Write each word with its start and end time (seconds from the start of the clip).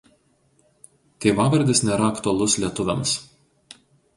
Tėvavardis 1.25 1.83
nėra 1.91 2.09
aktualus 2.15 2.57
lietuviams. 2.65 3.15